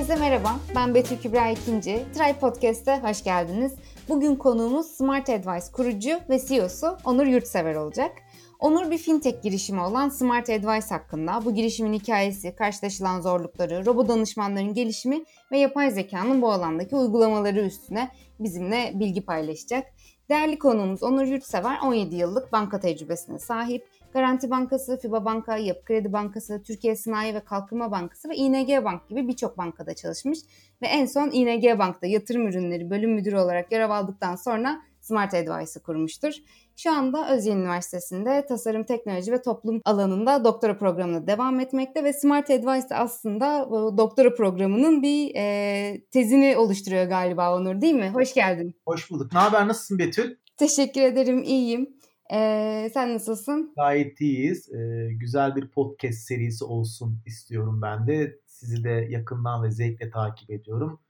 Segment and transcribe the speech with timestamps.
[0.00, 2.04] Herkese merhaba, ben Betül Kübra İkinci.
[2.14, 3.72] Try Podcast'e hoş geldiniz.
[4.08, 8.12] Bugün konuğumuz Smart Advice kurucu ve CEO'su Onur Yurtsever olacak.
[8.58, 14.74] Onur bir fintech girişimi olan Smart Advice hakkında bu girişimin hikayesi, karşılaşılan zorlukları, robot danışmanların
[14.74, 18.10] gelişimi ve yapay zekanın bu alandaki uygulamaları üstüne
[18.40, 19.86] bizimle bilgi paylaşacak.
[20.30, 23.86] Değerli konuğumuz Onur Yurtsever 17 yıllık banka tecrübesine sahip.
[24.12, 29.08] Garanti Bankası, FIBA Banka, Yapı Kredi Bankası, Türkiye Sanayi ve Kalkınma Bankası ve ING Bank
[29.08, 30.38] gibi birçok bankada çalışmış
[30.82, 35.82] ve en son ING Bank'ta yatırım ürünleri bölüm müdürü olarak görev aldıktan sonra Smart Advice'ı
[35.82, 36.32] kurmuştur.
[36.76, 42.50] Şu anda Özyeğin Üniversitesi'nde tasarım, teknoloji ve toplum alanında doktora programına devam etmekte ve Smart
[42.50, 48.10] Advice aslında doktora programının bir e, tezini oluşturuyor galiba Onur değil mi?
[48.14, 48.74] Hoş geldin.
[48.86, 49.32] Hoş bulduk.
[49.32, 49.68] Ne haber?
[49.68, 50.36] Nasılsın Betül?
[50.56, 51.42] Teşekkür ederim.
[51.42, 51.99] İyiyim.
[52.32, 53.72] Ee, sen nasılsın?
[53.76, 54.72] Gayet iyiyiz.
[54.72, 58.38] Ee, güzel bir podcast serisi olsun istiyorum ben de.
[58.46, 61.00] Sizi de yakından ve zevkle takip ediyorum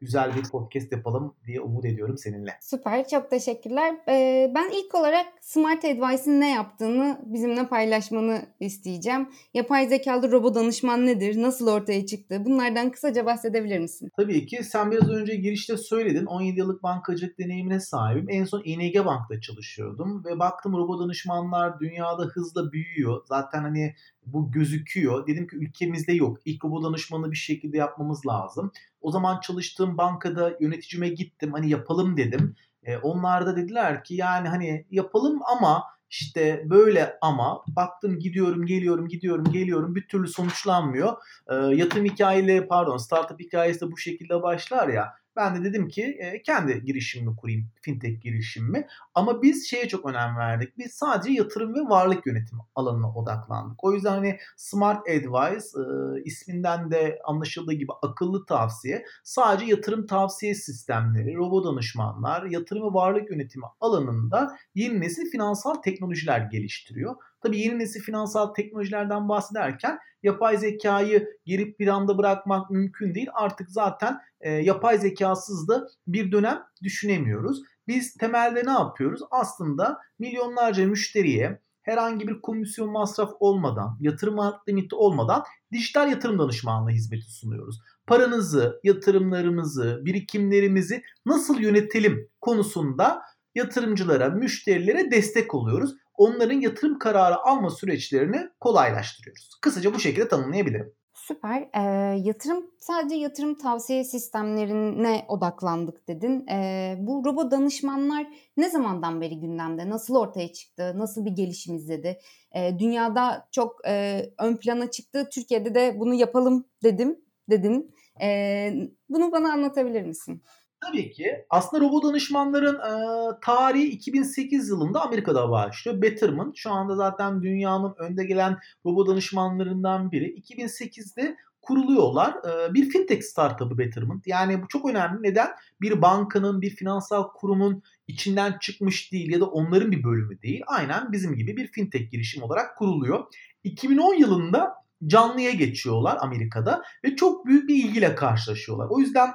[0.00, 2.50] güzel bir podcast yapalım diye umut ediyorum seninle.
[2.60, 3.94] Süper, çok teşekkürler.
[4.08, 9.28] Ee, ben ilk olarak Smart Advice'in ne yaptığını bizimle paylaşmanı isteyeceğim.
[9.54, 12.42] Yapay zekalı robot danışman nedir, nasıl ortaya çıktı?
[12.44, 14.10] Bunlardan kısaca bahsedebilir misin?
[14.16, 14.64] Tabii ki.
[14.64, 16.24] Sen biraz önce girişte söyledin.
[16.26, 18.26] 17 yıllık bankacılık deneyimine sahibim.
[18.28, 23.22] En son ING Bank'ta çalışıyordum ve baktım robot danışmanlar dünyada hızla büyüyor.
[23.28, 23.94] Zaten hani
[24.26, 25.26] bu gözüküyor.
[25.26, 26.38] Dedim ki ülkemizde yok.
[26.44, 28.72] İlk robot danışmanı bir şekilde yapmamız lazım.
[29.00, 31.52] O zaman çalıştığım bankada yöneticime gittim.
[31.52, 32.56] Hani yapalım dedim.
[32.82, 39.08] E, onlar da dediler ki yani hani yapalım ama işte böyle ama baktım gidiyorum geliyorum
[39.08, 41.16] gidiyorum geliyorum bir türlü sonuçlanmıyor.
[41.50, 45.14] E, yatırım hikayeleri pardon startup hikayesi de bu şekilde başlar ya.
[45.38, 48.86] Ben de dedim ki e, kendi girişimimi kurayım, fintech girişimimi.
[49.14, 50.78] Ama biz şeye çok önem verdik.
[50.78, 53.84] Biz sadece yatırım ve varlık yönetimi alanına odaklandık.
[53.84, 55.84] O yüzden hani Smart Advice e,
[56.24, 59.04] isminden de anlaşıldığı gibi akıllı tavsiye.
[59.24, 66.40] Sadece yatırım tavsiye sistemleri, robot danışmanlar, yatırım ve varlık yönetimi alanında yeni nesil finansal teknolojiler
[66.40, 67.16] geliştiriyor.
[67.42, 73.28] Tabii yeni nesil finansal teknolojilerden bahsederken yapay zekayı geri planda bırakmak mümkün değil.
[73.34, 77.62] Artık zaten e, yapay zekasız da bir dönem düşünemiyoruz.
[77.88, 79.20] Biz temelde ne yapıyoruz?
[79.30, 84.36] Aslında milyonlarca müşteriye herhangi bir komisyon masraf olmadan, yatırım
[84.68, 87.80] limiti olmadan dijital yatırım danışmanlığı hizmeti sunuyoruz.
[88.06, 93.22] Paranızı, yatırımlarımızı, birikimlerimizi nasıl yönetelim konusunda
[93.54, 99.58] yatırımcılara, müşterilere destek oluyoruz onların yatırım kararı alma süreçlerini kolaylaştırıyoruz.
[99.62, 100.92] Kısaca bu şekilde tanımlayabilirim.
[101.14, 101.68] Süper.
[101.74, 101.82] E,
[102.18, 106.46] yatırım sadece yatırım tavsiye sistemlerine odaklandık dedin.
[106.46, 108.26] E, bu robot danışmanlar
[108.56, 109.90] ne zamandan beri gündemde?
[109.90, 110.92] Nasıl ortaya çıktı?
[110.96, 112.18] Nasıl bir gelişim izledi?
[112.52, 115.28] E, dünyada çok e, ön plana çıktı.
[115.32, 117.18] Türkiye'de de bunu yapalım dedim
[117.50, 117.94] dedin.
[118.22, 118.70] E,
[119.08, 120.42] bunu bana anlatabilir misin?
[120.80, 121.44] Tabii ki.
[121.50, 122.92] Aslında robot danışmanların e,
[123.40, 126.02] tarihi 2008 yılında Amerika'da başlıyor.
[126.02, 130.40] Betterment şu anda zaten dünyanın önde gelen robot danışmanlarından biri.
[130.40, 132.34] 2008'de kuruluyorlar.
[132.34, 134.26] E, bir fintech startup'ı Betterment.
[134.26, 135.22] Yani bu çok önemli.
[135.22, 135.48] Neden?
[135.80, 140.62] Bir bankanın, bir finansal kurumun içinden çıkmış değil ya da onların bir bölümü değil.
[140.66, 143.24] Aynen bizim gibi bir fintech girişim olarak kuruluyor.
[143.64, 144.74] 2010 yılında
[145.06, 148.86] canlıya geçiyorlar Amerika'da ve çok büyük bir ilgiyle karşılaşıyorlar.
[148.90, 149.30] O yüzden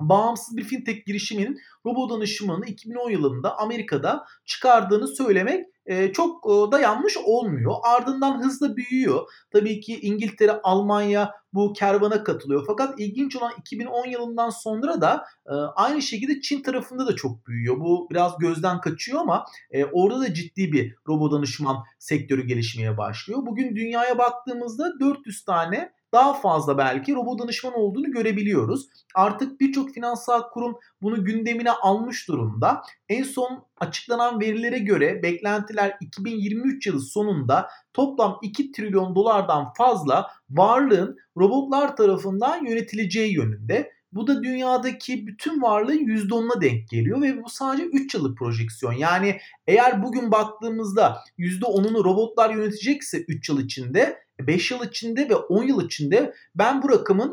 [0.00, 6.80] bağımsız bir fintech girişiminin robot danışmanı 2010 yılında Amerika'da çıkardığını söylemek e, çok e, da
[6.80, 7.74] yanlış olmuyor.
[7.82, 9.28] Ardından hızla büyüyor.
[9.50, 12.64] Tabii ki İngiltere, Almanya bu kervana katılıyor.
[12.66, 17.80] Fakat ilginç olan 2010 yılından sonra da e, aynı şekilde Çin tarafında da çok büyüyor.
[17.80, 19.44] Bu biraz gözden kaçıyor ama
[19.92, 23.40] orada da ciddi bir robot danışman sektörü gelişmeye başlıyor.
[23.46, 28.86] Bugün dünyaya baktığımızda 400 tane daha fazla belki robot danışman olduğunu görebiliyoruz.
[29.14, 32.82] Artık birçok finansal kurum bunu gündemine almış durumda.
[33.08, 41.16] En son açıklanan verilere göre beklentiler 2023 yılı sonunda toplam 2 trilyon dolardan fazla varlığın
[41.36, 43.97] robotlar tarafından yönetileceği yönünde.
[44.12, 48.92] Bu da dünyadaki bütün varlığın %10'una denk geliyor ve bu sadece 3 yıllık projeksiyon.
[48.92, 55.64] Yani eğer bugün baktığımızda %10'unu robotlar yönetecekse 3 yıl içinde 5 yıl içinde ve 10
[55.64, 57.32] yıl içinde ben bu rakamın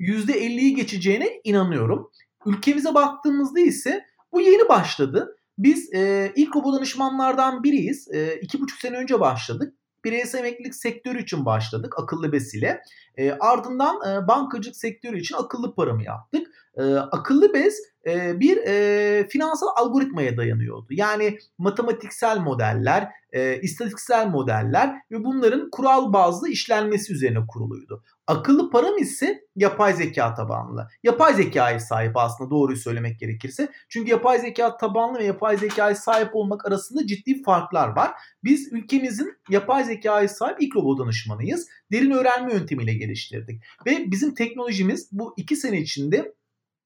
[0.00, 2.10] %50'yi geçeceğine inanıyorum.
[2.46, 5.36] Ülkemize baktığımızda ise bu yeni başladı.
[5.58, 8.08] Biz e, ilk robot danışmanlardan biriyiz.
[8.08, 9.74] E, iki buçuk sene önce başladık.
[10.06, 12.82] Bireysel emeklilik sektörü için başladık akıllı besile.
[13.16, 16.65] E, ardından e, bankacılık sektörü için akıllı paramı yaptık.
[16.76, 20.86] E, akıllı bez e, bir e, finansal algoritmaya dayanıyordu.
[20.90, 28.04] Yani matematiksel modeller, e, istatistiksel modeller ve bunların kural bazlı işlenmesi üzerine kuruluydu.
[28.26, 30.88] Akıllı param ise yapay zeka tabanlı.
[31.02, 33.68] Yapay zekaya sahip aslında doğruyu söylemek gerekirse.
[33.88, 38.10] Çünkü yapay zeka tabanlı ve yapay zekaya sahip olmak arasında ciddi farklar var.
[38.44, 41.68] Biz ülkemizin yapay zekaya sahip ilk robot danışmanıyız.
[41.92, 43.62] Derin öğrenme yöntemiyle geliştirdik.
[43.86, 46.34] Ve bizim teknolojimiz bu iki sene içinde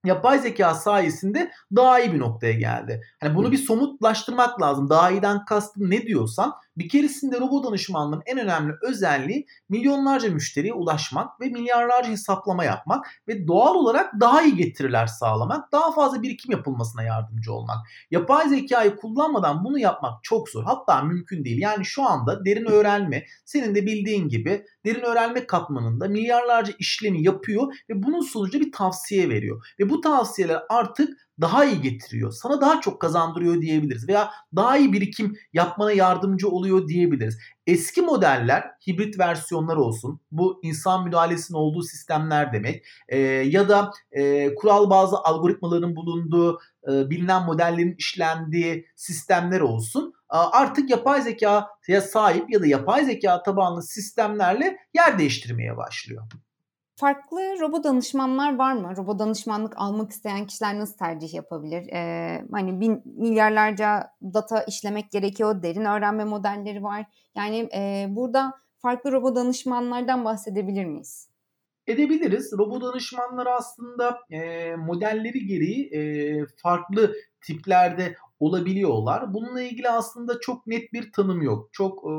[0.05, 3.03] yapay zeka sayesinde daha iyi bir noktaya geldi.
[3.21, 4.91] Hani bunu bir somutlaştırmak lazım.
[4.91, 11.41] Daha iyiden kastım ne diyorsan bir keresinde robot danışmanlığın en önemli özelliği milyonlarca müşteriye ulaşmak
[11.41, 17.03] ve milyarlarca hesaplama yapmak ve doğal olarak daha iyi getiriler sağlamak, daha fazla birikim yapılmasına
[17.03, 17.77] yardımcı olmak.
[18.11, 20.65] Yapay zekayı kullanmadan bunu yapmak çok zor.
[20.65, 21.61] Hatta mümkün değil.
[21.61, 27.75] Yani şu anda derin öğrenme senin de bildiğin gibi derin öğrenme katmanında milyarlarca işlemi yapıyor
[27.89, 29.67] ve bunun sonucu bir tavsiye veriyor.
[29.81, 32.33] Ve bu tavsiyeler artık daha iyi getiriyor.
[32.33, 37.39] Sana daha çok kazandırıyor diyebiliriz veya daha iyi birikim yapmana yardımcı oluyor diyebiliriz.
[37.67, 40.21] Eski modeller hibrit versiyonlar olsun.
[40.31, 42.87] Bu insan müdahalesinin olduğu sistemler demek.
[43.09, 46.59] E, ya da e, kural bazı algoritmaların bulunduğu
[46.93, 50.15] e, bilinen modellerin işlendiği sistemler olsun.
[50.29, 56.23] Artık yapay zekaya sahip ya da yapay zeka tabanlı sistemlerle yer değiştirmeye başlıyor.
[57.01, 58.97] Farklı robot danışmanlar var mı?
[58.97, 61.89] Robot danışmanlık almak isteyen kişiler nasıl tercih yapabilir?
[61.93, 65.63] Ee, hani bin, milyarlarca data işlemek gerekiyor.
[65.63, 67.07] Derin öğrenme modelleri var.
[67.35, 71.29] Yani e, burada farklı robot danışmanlardan bahsedebilir miyiz?
[71.87, 72.53] Edebiliriz.
[72.59, 76.01] Robot danışmanlar aslında e, modelleri gereği e,
[76.63, 77.15] farklı
[77.47, 79.35] tiplerde olabiliyorlar.
[79.35, 81.69] Bununla ilgili aslında çok net bir tanım yok.
[81.73, 82.13] Çok e,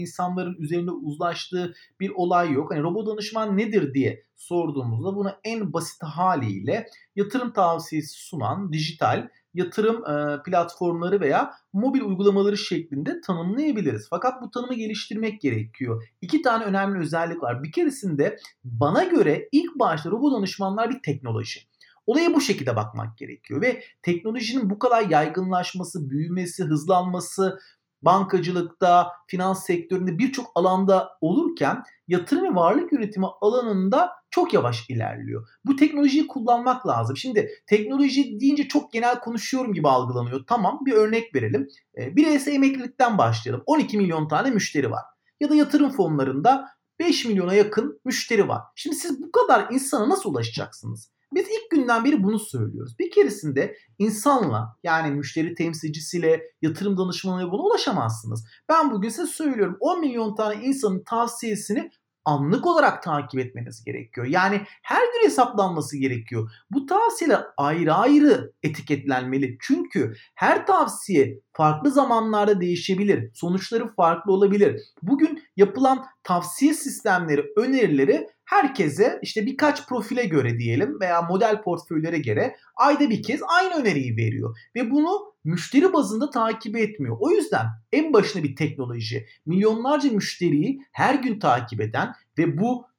[0.00, 2.72] insanların üzerinde uzlaştığı bir olay yok.
[2.72, 6.86] Hani robot danışman nedir diye sorduğumuzda bunu en basit haliyle
[7.16, 14.06] yatırım tavsiyesi sunan dijital yatırım e, platformları veya mobil uygulamaları şeklinde tanımlayabiliriz.
[14.10, 16.04] Fakat bu tanımı geliştirmek gerekiyor.
[16.20, 17.62] İki tane önemli özellik var.
[17.62, 21.69] Bir keresinde bana göre ilk başta robot danışmanlar bir teknoloji.
[22.06, 27.58] Olaya bu şekilde bakmak gerekiyor ve teknolojinin bu kadar yaygınlaşması, büyümesi, hızlanması
[28.02, 35.48] bankacılıkta, finans sektöründe birçok alanda olurken yatırım ve varlık yönetimi alanında çok yavaş ilerliyor.
[35.64, 37.16] Bu teknolojiyi kullanmak lazım.
[37.16, 40.44] Şimdi teknoloji deyince çok genel konuşuyorum gibi algılanıyor.
[40.46, 41.68] Tamam bir örnek verelim.
[41.98, 43.62] Ee, Bireysel emeklilikten başlayalım.
[43.66, 45.04] 12 milyon tane müşteri var.
[45.40, 46.68] Ya da yatırım fonlarında
[46.98, 48.60] 5 milyona yakın müşteri var.
[48.74, 51.10] Şimdi siz bu kadar insana nasıl ulaşacaksınız?
[51.34, 52.98] Biz ilk günden beri bunu söylüyoruz.
[52.98, 58.44] Bir keresinde insanla yani müşteri temsilcisiyle, yatırım danışmanıyla buna ulaşamazsınız.
[58.68, 61.90] Ben bugün size söylüyorum 10 milyon tane insanın tavsiyesini
[62.24, 64.26] anlık olarak takip etmeniz gerekiyor.
[64.26, 66.50] Yani her gün hesaplanması gerekiyor.
[66.70, 69.58] Bu tavsiyeler ayrı ayrı etiketlenmeli.
[69.60, 73.30] Çünkü her tavsiye farklı zamanlarda değişebilir.
[73.34, 74.80] Sonuçları farklı olabilir.
[75.02, 82.56] Bugün yapılan tavsiye sistemleri, önerileri herkese işte birkaç profile göre diyelim veya model portföylere göre
[82.76, 84.56] ayda bir kez aynı öneriyi veriyor.
[84.76, 87.16] Ve bunu müşteri bazında takip etmiyor.
[87.20, 92.89] O yüzden en başına bir teknoloji milyonlarca müşteriyi her gün takip eden ve bu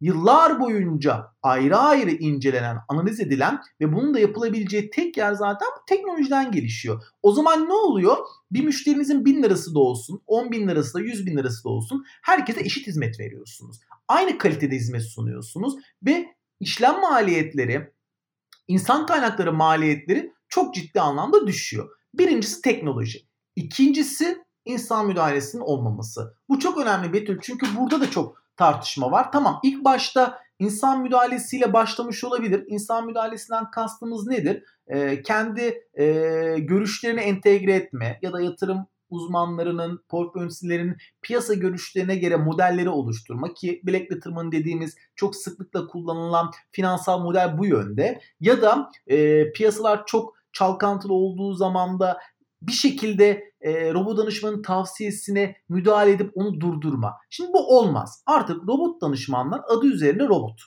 [0.00, 5.84] yıllar boyunca ayrı ayrı incelenen, analiz edilen ve bunun da yapılabileceği tek yer zaten bu
[5.88, 7.02] teknolojiden gelişiyor.
[7.22, 8.16] O zaman ne oluyor?
[8.50, 12.04] Bir müşterinizin 1000 lirası da olsun, 10 bin lirası da 100 bin lirası da olsun
[12.22, 13.80] herkese eşit hizmet veriyorsunuz.
[14.08, 15.74] Aynı kalitede hizmet sunuyorsunuz
[16.06, 16.26] ve
[16.60, 17.92] işlem maliyetleri,
[18.68, 21.88] insan kaynakları maliyetleri çok ciddi anlamda düşüyor.
[22.14, 23.18] Birincisi teknoloji.
[23.56, 26.34] İkincisi insan müdahalesinin olmaması.
[26.48, 29.32] Bu çok önemli Betül çünkü burada da çok tartışma var.
[29.32, 32.64] Tamam ilk başta insan müdahalesiyle başlamış olabilir.
[32.66, 34.64] İnsan müdahalesinden kastımız nedir?
[34.86, 36.04] Ee, kendi e,
[36.58, 40.48] görüşlerini entegre etme ya da yatırım uzmanlarının, portföy
[41.22, 47.66] piyasa görüşlerine göre modelleri oluşturma ki Black Letterman dediğimiz çok sıklıkla kullanılan finansal model bu
[47.66, 48.20] yönde.
[48.40, 52.18] Ya da e, piyasalar çok çalkantılı olduğu zaman da
[52.62, 57.16] bir şekilde e, robot danışmanın tavsiyesine müdahale edip onu durdurma.
[57.30, 58.22] Şimdi bu olmaz.
[58.26, 60.60] Artık robot danışmanlar adı üzerine robot.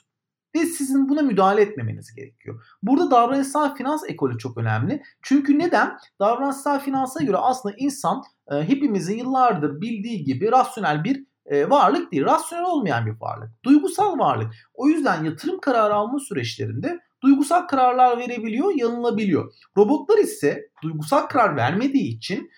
[0.54, 2.64] Ve sizin buna müdahale etmemeniz gerekiyor.
[2.82, 5.02] Burada davranışsal finans ekolü çok önemli.
[5.22, 5.96] Çünkü neden?
[6.20, 12.24] Davranışsal finansa göre aslında insan e, hepimizin yıllardır bildiği gibi rasyonel bir e, varlık değil.
[12.24, 13.64] Rasyonel olmayan bir varlık.
[13.64, 14.52] Duygusal varlık.
[14.74, 19.54] O yüzden yatırım kararı alma süreçlerinde duygusal kararlar verebiliyor, yanılabiliyor.
[19.76, 22.50] Robotlar ise duygusal karar vermediği için,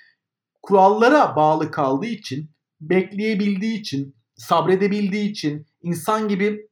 [0.62, 6.68] kurallara bağlı kaldığı için, bekleyebildiği için, sabredebildiği için, insan gibi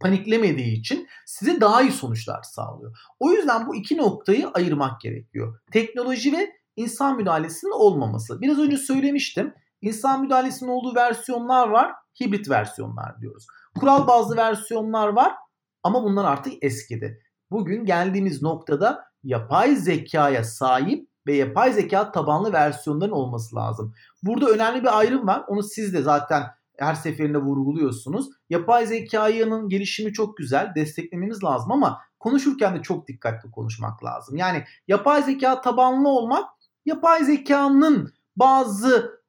[0.00, 2.96] paniklemediği için size daha iyi sonuçlar sağlıyor.
[3.20, 5.58] O yüzden bu iki noktayı ayırmak gerekiyor.
[5.72, 8.40] Teknoloji ve insan müdahalesinin olmaması.
[8.40, 9.54] Biraz önce söylemiştim.
[9.80, 13.46] İnsan müdahalesinin olduğu versiyonlar var, hibrit versiyonlar diyoruz.
[13.80, 15.32] Kural bazlı versiyonlar var
[15.86, 17.22] ama bunlar artık eskidi.
[17.50, 23.94] Bugün geldiğimiz noktada yapay zekaya sahip ve yapay zeka tabanlı versiyonların olması lazım.
[24.22, 25.44] Burada önemli bir ayrım var.
[25.48, 26.42] Onu siz de zaten
[26.78, 28.28] her seferinde vurguluyorsunuz.
[28.50, 30.72] Yapay zekanın gelişimi çok güzel.
[30.74, 34.36] Desteklememiz lazım ama konuşurken de çok dikkatli konuşmak lazım.
[34.36, 36.50] Yani yapay zeka tabanlı olmak
[36.86, 39.20] yapay zekanın bazı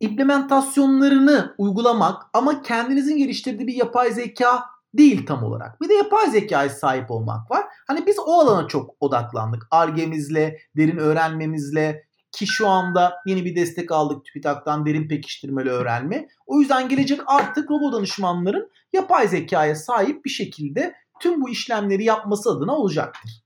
[0.00, 5.80] implementasyonlarını uygulamak ama kendinizin geliştirdiği bir yapay zeka değil tam olarak.
[5.80, 7.64] Bir de yapay zekaya sahip olmak var.
[7.86, 9.66] Hani biz o alana çok odaklandık.
[9.70, 16.28] Argemizle, derin öğrenmemizle ki şu anda yeni bir destek aldık TÜBİTAK'tan derin pekiştirmeli öğrenme.
[16.46, 22.50] O yüzden gelecek artık robot danışmanların yapay zekaya sahip bir şekilde tüm bu işlemleri yapması
[22.50, 23.42] adına olacaktır.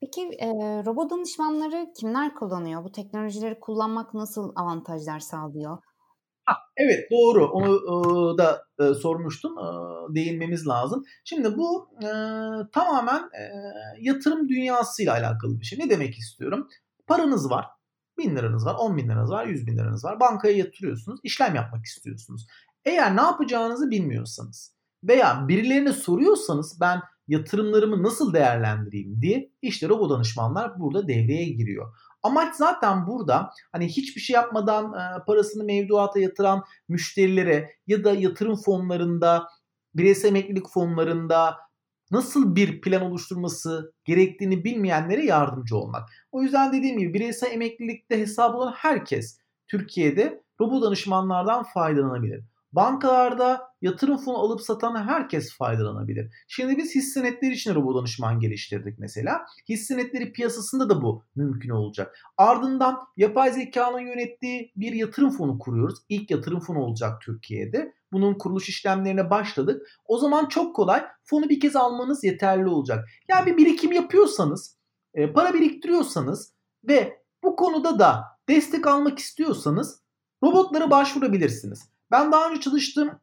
[0.00, 0.48] Peki e,
[0.86, 2.84] robot danışmanları kimler kullanıyor?
[2.84, 5.78] Bu teknolojileri kullanmak nasıl avantajlar sağlıyor?
[6.48, 9.66] Ha, evet doğru onu e, da e, sormuştun e,
[10.14, 11.04] değinmemiz lazım.
[11.24, 12.08] Şimdi bu e,
[12.72, 13.42] tamamen e,
[14.00, 15.78] yatırım dünyasıyla alakalı bir şey.
[15.78, 16.68] Ne demek istiyorum?
[17.06, 17.66] Paranız var.
[18.18, 20.20] Bin liranız var, on bin liranız var, yüz bin liranız var.
[20.20, 22.46] Bankaya yatırıyorsunuz, işlem yapmak istiyorsunuz.
[22.84, 24.74] Eğer ne yapacağınızı bilmiyorsanız
[25.04, 31.96] veya birilerine soruyorsanız ben yatırımlarımı nasıl değerlendireyim diye işte robot danışmanlar burada devreye giriyor.
[32.22, 38.56] Amaç zaten burada hani hiçbir şey yapmadan e, parasını mevduata yatıran müşterilere ya da yatırım
[38.56, 39.46] fonlarında,
[39.94, 41.56] bireysel emeklilik fonlarında
[42.10, 46.08] nasıl bir plan oluşturması gerektiğini bilmeyenlere yardımcı olmak.
[46.32, 52.44] O yüzden dediğim gibi bireysel emeklilikte hesabı olan herkes Türkiye'de robot danışmanlardan faydalanabilir.
[52.72, 56.32] Bankalarda yatırım fonu alıp satan herkes faydalanabilir.
[56.48, 59.46] Şimdi biz hisse senetleri için robot danışman geliştirdik mesela.
[59.68, 62.18] Hisse senetleri piyasasında da bu mümkün olacak.
[62.36, 65.98] Ardından yapay zekanın yönettiği bir yatırım fonu kuruyoruz.
[66.08, 67.92] İlk yatırım fonu olacak Türkiye'de.
[68.12, 69.82] Bunun kuruluş işlemlerine başladık.
[70.04, 73.08] O zaman çok kolay fonu bir kez almanız yeterli olacak.
[73.28, 74.76] Yani bir birikim yapıyorsanız,
[75.14, 76.52] e, para biriktiriyorsanız
[76.88, 80.02] ve bu konuda da destek almak istiyorsanız
[80.42, 81.88] robotlara başvurabilirsiniz.
[82.10, 83.20] Ben daha önce çalıştığım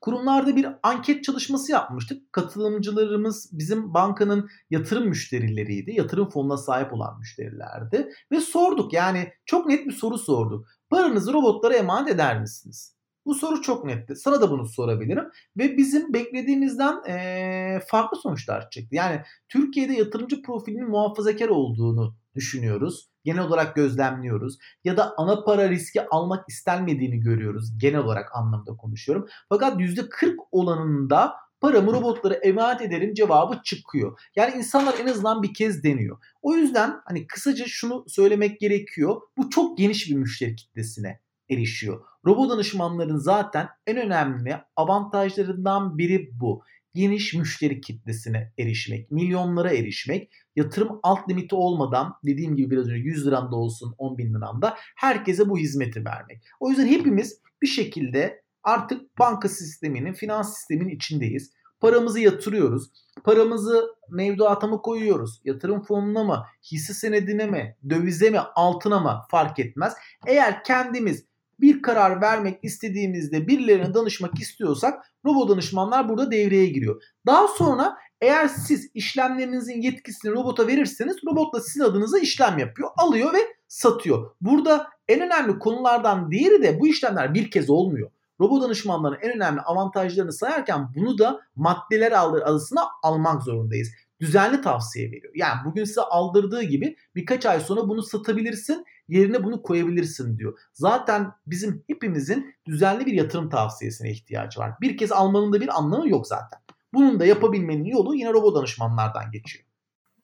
[0.00, 2.32] kurumlarda bir anket çalışması yapmıştık.
[2.32, 5.92] Katılımcılarımız bizim bankanın yatırım müşterileriydi.
[5.96, 8.12] Yatırım fonuna sahip olan müşterilerdi.
[8.32, 10.66] Ve sorduk yani çok net bir soru sorduk.
[10.90, 12.94] Paranızı robotlara emanet eder misiniz?
[13.26, 14.16] Bu soru çok netti.
[14.16, 15.24] Sana da bunu sorabilirim.
[15.56, 18.94] Ve bizim beklediğimizden ee, farklı sonuçlar çıktı.
[18.94, 23.10] Yani Türkiye'de yatırımcı profilinin muhafazakar olduğunu düşünüyoruz.
[23.24, 24.58] Genel olarak gözlemliyoruz.
[24.84, 27.78] Ya da ana para riski almak istenmediğini görüyoruz.
[27.78, 29.28] Genel olarak anlamda konuşuyorum.
[29.48, 34.20] Fakat %40 olanında paramı robotlara emanet ederim cevabı çıkıyor.
[34.36, 36.18] Yani insanlar en azından bir kez deniyor.
[36.42, 39.20] O yüzden hani kısaca şunu söylemek gerekiyor.
[39.36, 41.20] Bu çok geniş bir müşteri kitlesine
[41.50, 42.04] erişiyor.
[42.26, 46.62] Robot danışmanların zaten en önemli avantajlarından biri bu.
[46.94, 53.26] Geniş müşteri kitlesine erişmek, milyonlara erişmek, yatırım alt limiti olmadan dediğim gibi biraz önce 100
[53.26, 56.42] liram da olsun 10 bin liram da herkese bu hizmeti vermek.
[56.60, 61.52] O yüzden hepimiz bir şekilde artık banka sisteminin, finans sisteminin içindeyiz.
[61.80, 62.90] Paramızı yatırıyoruz.
[63.24, 65.40] Paramızı mevduata mı koyuyoruz?
[65.44, 66.44] Yatırım fonuna mı?
[66.72, 67.76] Hisse senedine mi?
[67.90, 68.38] Dövize mi?
[68.54, 69.20] Altına mı?
[69.30, 69.94] Fark etmez.
[70.26, 71.24] Eğer kendimiz
[71.60, 77.02] bir karar vermek istediğimizde birilerine danışmak istiyorsak robot danışmanlar burada devreye giriyor.
[77.26, 83.34] Daha sonra eğer siz işlemlerinizin yetkisini robota verirseniz robot da sizin adınıza işlem yapıyor, alıyor
[83.34, 84.30] ve satıyor.
[84.40, 88.10] Burada en önemli konulardan diğeri de bu işlemler bir kez olmuyor.
[88.40, 93.88] Robot danışmanların en önemli avantajlarını sayarken bunu da maddeler arasına almak zorundayız
[94.20, 95.32] düzenli tavsiye veriyor.
[95.36, 100.58] Yani bugün size aldırdığı gibi birkaç ay sonra bunu satabilirsin, yerine bunu koyabilirsin diyor.
[100.72, 104.72] Zaten bizim hepimizin düzenli bir yatırım tavsiyesine ihtiyacı var.
[104.80, 106.59] Bir kez almanın da bir anlamı yok zaten.
[106.94, 109.64] Bunun da yapabilmenin yolu yine robot danışmanlardan geçiyor.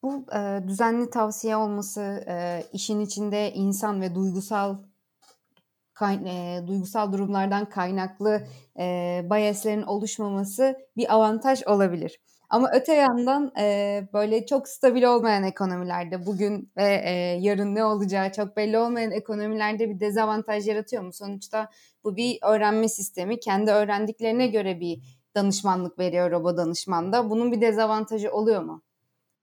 [0.02, 4.76] Bu e, düzenli tavsiye olması, e, işin içinde insan ve duygusal
[5.94, 8.46] kay, e, duygusal durumlardan kaynaklı
[8.78, 12.20] e, biaslerin oluşmaması bir avantaj olabilir.
[12.50, 18.32] Ama öte yandan e, böyle çok stabil olmayan ekonomilerde bugün ve e, yarın ne olacağı
[18.32, 21.12] çok belli olmayan ekonomilerde bir dezavantaj yaratıyor mu?
[21.12, 21.70] Sonuçta
[22.04, 23.40] bu bir öğrenme sistemi.
[23.40, 25.02] Kendi öğrendiklerine göre bir
[25.36, 27.30] danışmanlık veriyor robot danışmanda.
[27.30, 28.82] Bunun bir dezavantajı oluyor mu?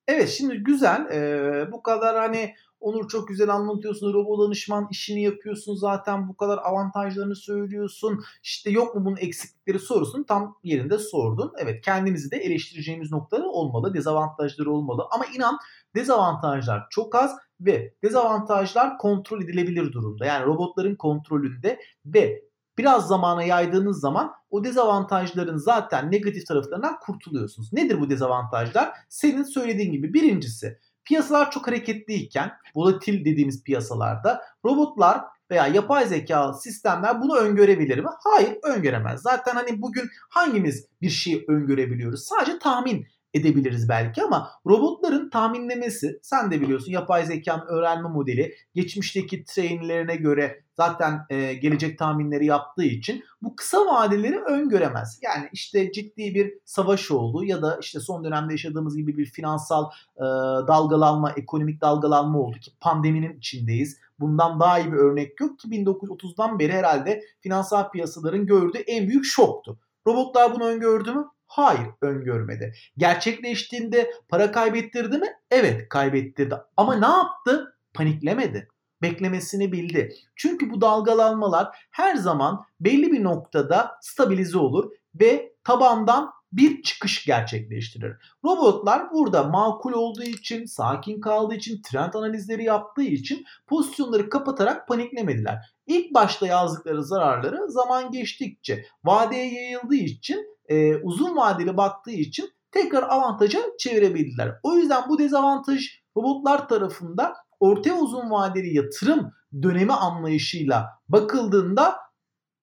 [0.08, 1.08] Evet şimdi güzel.
[1.12, 4.14] Ee, bu kadar hani Onur çok güzel anlatıyorsun.
[4.14, 8.24] Robot danışman işini yapıyorsun zaten bu kadar avantajlarını söylüyorsun.
[8.44, 11.52] İşte yok mu bunun eksiklikleri sorusunu tam yerinde sordun.
[11.58, 13.94] Evet kendimizi de eleştireceğimiz noktaları olmalı.
[13.94, 15.04] Dezavantajları olmalı.
[15.12, 15.58] Ama inan
[15.96, 20.26] dezavantajlar çok az ve dezavantajlar kontrol edilebilir durumda.
[20.26, 22.44] Yani robotların kontrolünde ve
[22.78, 27.74] biraz zamana yaydığınız zaman o dezavantajların zaten negatif taraflarından kurtuluyorsunuz.
[27.74, 28.94] Nedir bu dezavantajlar?
[29.10, 37.22] Senin söylediğin gibi birincisi piyasalar çok hareketliyken volatil dediğimiz piyasalarda robotlar veya yapay zeka sistemler
[37.22, 38.10] bunu öngörebilir mi?
[38.20, 39.22] Hayır öngöremez.
[39.22, 42.24] Zaten hani bugün hangimiz bir şeyi öngörebiliyoruz?
[42.24, 49.46] Sadece tahmin edebiliriz belki ama robotların tahminlemesi sen de biliyorsun yapay zekanın öğrenme modeli geçmişteki
[49.46, 55.20] trainlerine göre zaten e, gelecek tahminleri yaptığı için bu kısa vadeleri öngöremez.
[55.22, 59.86] Yani işte ciddi bir savaş oldu ya da işte son dönemde yaşadığımız gibi bir finansal
[60.18, 60.24] e,
[60.68, 63.98] dalgalanma, ekonomik dalgalanma oldu ki pandeminin içindeyiz.
[64.20, 69.26] Bundan daha iyi bir örnek yok ki 1930'dan beri herhalde finansal piyasaların gördüğü en büyük
[69.26, 69.78] şoktu.
[70.08, 71.26] Robotlar bunu öngördü mü?
[71.56, 72.74] Hayır öngörmedi.
[72.98, 75.28] Gerçekleştiğinde para kaybettirdi mi?
[75.52, 76.56] Evet kaybettirdi.
[76.78, 77.78] Ama ne yaptı?
[77.94, 78.68] Paniklemedi.
[79.02, 80.14] Beklemesini bildi.
[80.36, 88.14] Çünkü bu dalgalanmalar her zaman belli bir noktada stabilize olur ve tabandan bir çıkış gerçekleştirir.
[88.46, 95.58] Robotlar burada makul olduğu için, sakin kaldığı için, trend analizleri yaptığı için pozisyonları kapatarak paniklemediler.
[95.88, 103.04] İlk başta yazdıkları zararları zaman geçtikçe vadeye yayıldığı için e, uzun vadeli baktığı için tekrar
[103.04, 104.60] avantaja çevirebildiler.
[104.64, 111.96] O yüzden bu dezavantaj robotlar tarafında orta uzun vadeli yatırım dönemi anlayışıyla bakıldığında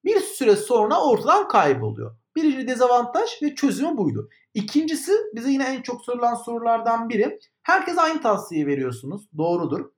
[0.05, 2.17] bir süre sonra ortadan kayboluyor.
[2.37, 4.29] Birinci dezavantaj ve çözümü buydu.
[4.55, 7.39] İkincisi bize yine en çok sorulan sorulardan biri.
[7.63, 9.29] Herkes aynı tavsiye veriyorsunuz.
[9.39, 9.91] Doğrudur.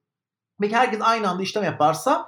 [0.61, 2.27] Peki herkes aynı anda işlem yaparsa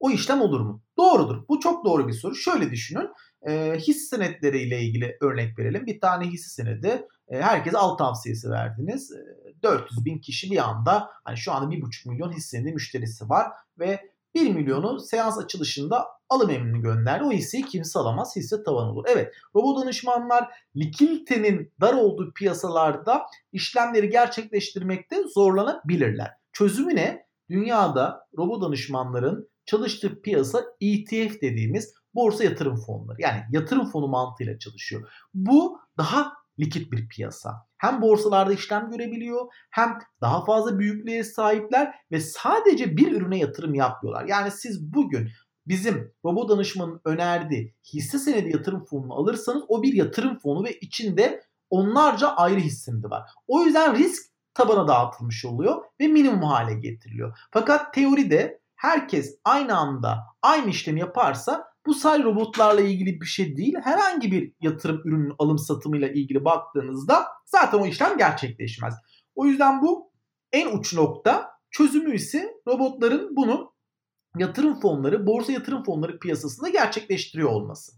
[0.00, 0.82] o işlem olur mu?
[0.98, 1.48] Doğrudur.
[1.48, 2.34] Bu çok doğru bir soru.
[2.34, 3.08] Şöyle düşünün.
[3.48, 5.86] E, hisse senetleriyle ilgili örnek verelim.
[5.86, 9.12] Bir tane hisse senedi e, herkese al tavsiyesi verdiniz.
[9.12, 13.52] E, 400 bin kişi bir anda hani şu anda 1,5 milyon hisse senedi müşterisi var
[13.78, 14.00] ve
[14.34, 17.24] 1 milyonu seans açılışında alım emrini gönderdi.
[17.24, 18.36] O hisseyi kimse alamaz.
[18.36, 19.04] Hisse tavan olur.
[19.08, 26.30] Evet robot danışmanlar likiditenin dar olduğu piyasalarda işlemleri gerçekleştirmekte zorlanabilirler.
[26.52, 27.26] Çözümü ne?
[27.50, 33.16] Dünyada robot danışmanların çalıştığı piyasa ETF dediğimiz borsa yatırım fonları.
[33.18, 35.10] Yani yatırım fonu mantığıyla çalışıyor.
[35.34, 37.66] Bu daha likit bir piyasa.
[37.78, 44.24] Hem borsalarda işlem görebiliyor hem daha fazla büyüklüğe sahipler ve sadece bir ürüne yatırım yapmıyorlar.
[44.24, 45.28] Yani siz bugün
[45.66, 51.42] bizim robot danışmanın önerdiği hisse senedi yatırım fonunu alırsanız o bir yatırım fonu ve içinde
[51.70, 53.30] onlarca ayrı hissenedi var.
[53.48, 54.22] O yüzden risk
[54.54, 57.38] tabana dağıtılmış oluyor ve minimum hale getiriliyor.
[57.50, 63.74] Fakat teoride herkes aynı anda aynı işlemi yaparsa bu sadece robotlarla ilgili bir şey değil.
[63.84, 68.94] Herhangi bir yatırım ürünün alım satımıyla ilgili baktığınızda zaten o işlem gerçekleşmez.
[69.34, 70.10] O yüzden bu
[70.52, 71.56] en uç nokta.
[71.70, 73.72] Çözümü ise robotların bunu
[74.38, 77.92] yatırım fonları, borsa yatırım fonları piyasasında gerçekleştiriyor olması.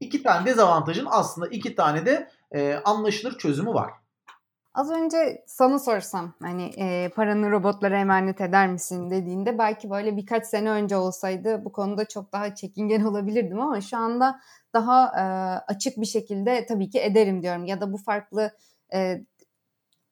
[0.00, 3.90] İki tane dezavantajın aslında iki tane de e, anlaşılır çözümü var.
[4.74, 10.46] Az önce sana sorsam hani e, paranı robotlara emanet eder misin dediğinde belki böyle birkaç
[10.46, 14.40] sene önce olsaydı bu konuda çok daha çekingen olabilirdim ama şu anda
[14.74, 15.22] daha e,
[15.72, 18.50] açık bir şekilde tabii ki ederim diyorum ya da bu farklı
[18.94, 19.24] e,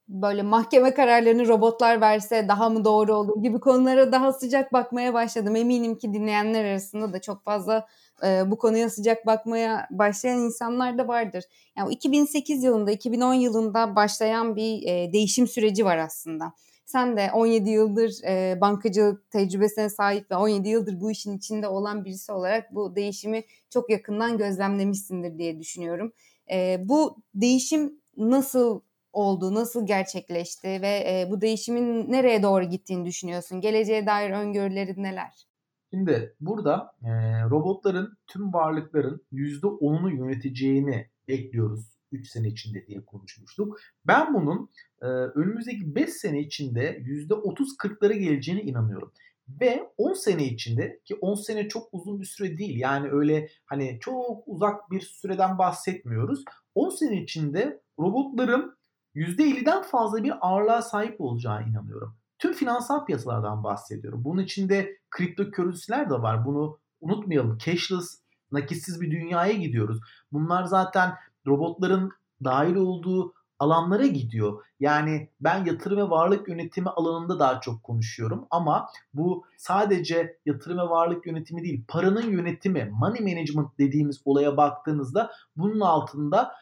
[0.08, 5.56] böyle mahkeme kararlarını robotlar verse daha mı doğru olur gibi konulara daha sıcak bakmaya başladım.
[5.56, 7.86] Eminim ki dinleyenler arasında da çok fazla
[8.24, 11.44] e, bu konuya sıcak bakmaya başlayan insanlar da vardır.
[11.78, 16.52] Yani 2008 yılında, 2010 yılında başlayan bir e, değişim süreci var aslında.
[16.86, 22.04] Sen de 17 yıldır e, bankacılık tecrübesine sahip ve 17 yıldır bu işin içinde olan
[22.04, 26.12] birisi olarak bu değişimi çok yakından gözlemlemişsindir diye düşünüyorum.
[26.50, 28.80] E, bu değişim nasıl
[29.12, 33.60] oldu, nasıl gerçekleşti ve e, bu değişimin nereye doğru gittiğini düşünüyorsun?
[33.60, 35.49] Geleceğe dair öngörülerin neler?
[35.90, 37.10] Şimdi burada e,
[37.50, 43.80] robotların tüm varlıkların %10'unu yöneteceğini bekliyoruz 3 sene içinde diye konuşmuştuk.
[44.06, 44.70] Ben bunun
[45.02, 49.12] e, önümüzdeki 5 sene içinde %30-40'lara geleceğine inanıyorum.
[49.60, 53.98] Ve 10 sene içinde ki 10 sene çok uzun bir süre değil yani öyle hani
[54.00, 56.44] çok uzak bir süreden bahsetmiyoruz.
[56.74, 58.76] 10 sene içinde robotların
[59.14, 62.19] %50'den fazla bir ağırlığa sahip olacağına inanıyorum.
[62.40, 64.24] Tüm finansal piyasalardan bahsediyorum.
[64.24, 66.44] Bunun içinde kripto currency'ler de var.
[66.44, 67.58] Bunu unutmayalım.
[67.58, 68.20] Cashless,
[68.52, 70.00] nakitsiz bir dünyaya gidiyoruz.
[70.32, 71.14] Bunlar zaten
[71.46, 72.12] robotların
[72.44, 74.64] dahil olduğu alanlara gidiyor.
[74.80, 80.82] Yani ben yatırım ve varlık yönetimi alanında daha çok konuşuyorum ama bu sadece yatırım ve
[80.82, 86.52] varlık yönetimi değil, paranın yönetimi, money management dediğimiz olaya baktığınızda bunun altında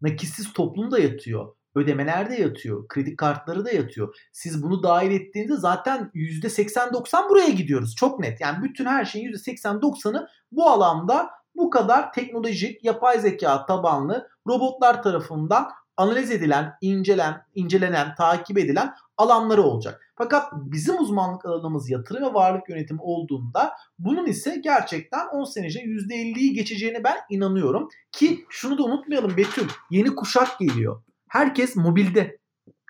[0.00, 1.54] nakitsiz toplum da yatıyor.
[1.74, 2.88] Ödemeler de yatıyor.
[2.88, 4.16] Kredi kartları da yatıyor.
[4.32, 7.94] Siz bunu dahil ettiğinizde zaten %80-90 buraya gidiyoruz.
[7.96, 8.40] Çok net.
[8.40, 15.68] Yani bütün her şeyin %80-90'ı bu alanda bu kadar teknolojik, yapay zeka tabanlı robotlar tarafından
[15.96, 20.12] analiz edilen, incelen, incelenen, takip edilen alanları olacak.
[20.16, 25.84] Fakat bizim uzmanlık alanımız yatırım ve varlık yönetimi olduğunda bunun ise gerçekten 10 sene içinde
[25.84, 27.88] %50'yi geçeceğine ben inanıyorum.
[28.12, 31.02] Ki şunu da unutmayalım Betül, yeni kuşak geliyor.
[31.30, 32.38] Herkes mobilde.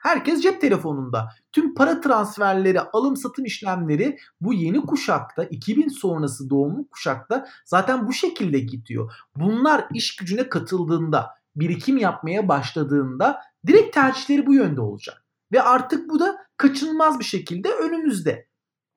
[0.02, 1.28] Herkes cep telefonunda.
[1.52, 8.12] Tüm para transferleri, alım satım işlemleri bu yeni kuşakta, 2000 sonrası doğumlu kuşakta zaten bu
[8.12, 9.12] şekilde gidiyor.
[9.36, 15.24] Bunlar iş gücüne katıldığında, birikim yapmaya başladığında direkt tercihleri bu yönde olacak.
[15.52, 18.48] Ve artık bu da kaçınılmaz bir şekilde önümüzde.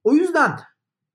[0.04, 0.60] O yüzden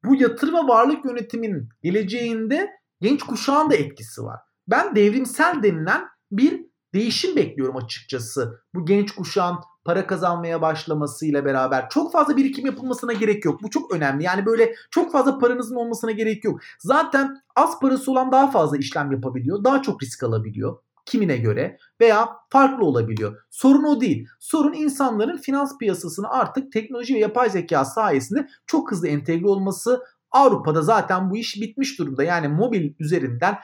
[0.05, 4.41] bu yatırım ve varlık yönetiminin geleceğinde genç kuşağın da etkisi var.
[4.67, 8.63] Ben devrimsel denilen bir değişim bekliyorum açıkçası.
[8.75, 13.63] Bu genç kuşağın para kazanmaya başlamasıyla beraber çok fazla birikim yapılmasına gerek yok.
[13.63, 14.25] Bu çok önemli.
[14.25, 16.61] Yani böyle çok fazla paranızın olmasına gerek yok.
[16.79, 19.65] Zaten az parası olan daha fazla işlem yapabiliyor.
[19.65, 23.37] Daha çok risk alabiliyor kimine göre veya farklı olabiliyor.
[23.51, 24.29] Sorun o değil.
[24.41, 30.03] Sorun insanların finans piyasasına artık teknoloji ve yapay zeka sayesinde çok hızlı entegre olması.
[30.31, 32.25] Avrupa'da zaten bu iş bitmiş durumda.
[32.25, 33.59] Yani mobil üzerinden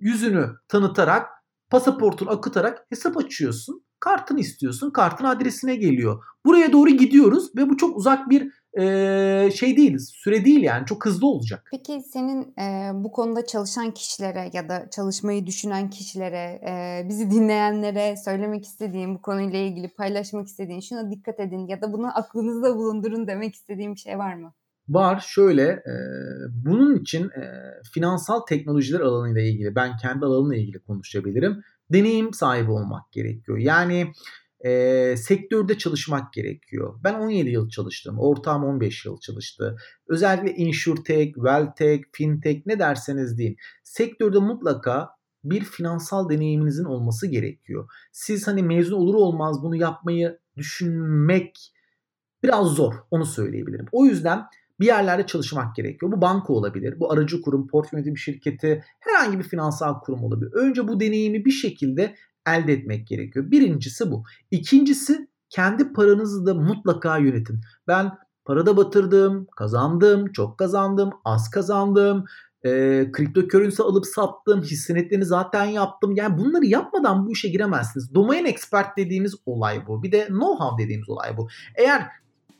[0.00, 1.28] yüzünü tanıtarak,
[1.70, 3.82] pasaportunu akıtarak hesap açıyorsun.
[4.00, 4.90] Kartını istiyorsun.
[4.90, 6.24] Kartın adresine geliyor.
[6.46, 11.06] Buraya doğru gidiyoruz ve bu çok uzak bir e, şey değil, süre değil yani çok
[11.06, 11.68] hızlı olacak.
[11.70, 18.16] Peki senin e, bu konuda çalışan kişilere ya da çalışmayı düşünen kişilere, e, bizi dinleyenlere
[18.24, 23.26] söylemek istediğin, bu konuyla ilgili paylaşmak istediğin, şuna dikkat edin ya da bunu aklınızda bulundurun
[23.26, 24.52] demek istediğin bir şey var mı?
[24.88, 25.94] Var şöyle e,
[26.50, 27.52] bunun için e,
[27.94, 31.62] finansal teknolojiler alanıyla ilgili ben kendi alanımla ilgili konuşabilirim.
[31.92, 33.58] Deneyim sahibi olmak gerekiyor.
[33.58, 34.12] Yani
[34.60, 37.00] e, sektörde çalışmak gerekiyor.
[37.04, 38.18] Ben 17 yıl çalıştım.
[38.18, 39.76] Ortağım 15 yıl çalıştı.
[40.08, 43.56] Özellikle insurtech, welltech, fintech ne derseniz deyin.
[43.84, 45.10] Sektörde mutlaka
[45.44, 47.88] bir finansal deneyiminizin olması gerekiyor.
[48.12, 51.72] Siz hani mezun olur olmaz bunu yapmayı düşünmek
[52.42, 52.94] biraz zor.
[53.10, 53.86] Onu söyleyebilirim.
[53.92, 54.42] O yüzden
[54.80, 56.12] bir yerlerde çalışmak gerekiyor.
[56.12, 60.52] Bu banka olabilir, bu aracı kurum, portföy yönetim şirketi, herhangi bir finansal kurum olabilir.
[60.52, 62.14] Önce bu deneyimi bir şekilde
[62.48, 63.50] elde etmek gerekiyor.
[63.50, 64.24] Birincisi bu.
[64.50, 67.60] İkincisi kendi paranızı da mutlaka yönetin.
[67.88, 68.12] Ben
[68.44, 72.24] parada batırdım, kazandım, çok kazandım, az kazandım,
[72.64, 72.70] e,
[73.12, 76.14] kripto currency alıp sattım, hissenetlerini zaten yaptım.
[76.16, 78.14] Yani bunları yapmadan bu işe giremezsiniz.
[78.14, 80.02] Domain expert dediğimiz olay bu.
[80.02, 81.48] Bir de know-how dediğimiz olay bu.
[81.74, 82.06] Eğer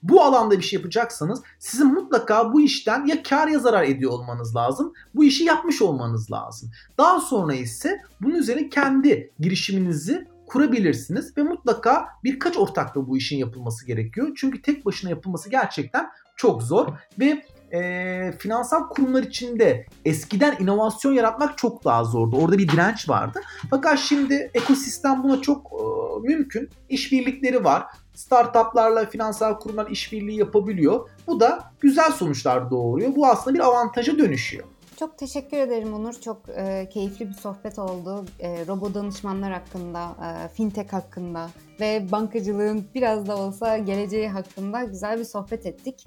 [0.03, 4.57] bu alanda bir şey yapacaksanız sizin mutlaka bu işten ya kar ya zarar ediyor olmanız
[4.57, 4.93] lazım.
[5.15, 6.71] Bu işi yapmış olmanız lazım.
[6.99, 13.87] Daha sonra ise bunun üzerine kendi girişiminizi kurabilirsiniz ve mutlaka birkaç ortakla bu işin yapılması
[13.87, 14.29] gerekiyor.
[14.37, 16.87] Çünkü tek başına yapılması gerçekten çok zor
[17.19, 22.37] ve e, finansal kurumlar içinde eskiden inovasyon yaratmak çok daha zordu.
[22.37, 23.41] Orada bir direnç vardı.
[23.71, 25.83] Fakat şimdi ekosistem buna çok e,
[26.21, 26.71] mümkün.
[26.89, 31.09] İşbirlikleri var startuplarla finansal kurumlar işbirliği yapabiliyor.
[31.27, 33.17] Bu da güzel sonuçlar doğuruyor.
[33.17, 34.65] Bu aslında bir avantaja dönüşüyor.
[34.99, 36.13] Çok teşekkür ederim Onur.
[36.13, 38.25] Çok e, keyifli bir sohbet oldu.
[38.41, 41.51] E, robo danışmanlar hakkında, e, fintech hakkında
[41.81, 46.07] ve bankacılığın biraz da olsa geleceği hakkında güzel bir sohbet ettik.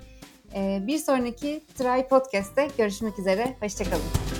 [0.55, 3.55] E, bir sonraki Try Podcast'te görüşmek üzere.
[3.61, 4.38] Hoşçakalın.